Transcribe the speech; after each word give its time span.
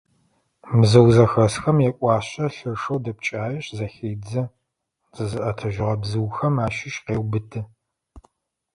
Бзыу 0.79 1.07
зэхэсхэм 1.15 1.77
якӏуашъэ, 1.89 2.45
лъэшэу 2.55 2.99
дэпкӏаешъ, 3.03 3.67
захедзэ, 3.77 4.43
зызыӏэтыжьыгъэ 5.15 5.95
бзыухэм 6.01 6.55
ащыщ 6.65 6.95
къеубыты. 7.05 7.61